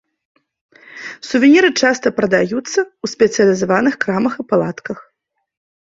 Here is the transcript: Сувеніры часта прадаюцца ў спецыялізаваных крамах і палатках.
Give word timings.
Сувеніры 1.31 1.69
часта 1.81 2.07
прадаюцца 2.21 2.59
ў 2.63 3.05
спецыялізаваных 3.15 3.93
крамах 4.07 4.33
і 4.43 4.51
палатках. 4.53 4.99